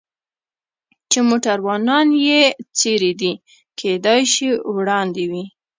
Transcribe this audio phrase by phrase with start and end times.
[1.11, 2.41] چې موټروانان یې
[2.79, 3.33] چېرې دي؟
[3.79, 5.43] کېدای شي وړاندې وي.